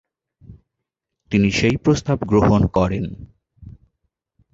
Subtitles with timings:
[1.31, 3.05] তিনি সেই প্রস্তাব গ্রহণ করেন।